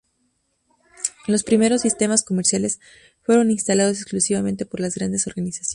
Los 1.27 1.43
primeros 1.43 1.81
sistemas 1.83 2.23
comerciales 2.23 2.79
fueron 3.21 3.51
instalados 3.51 3.97
exclusivamente 3.99 4.65
por 4.65 4.79
las 4.79 4.95
grandes 4.95 5.27
organizaciones. 5.27 5.69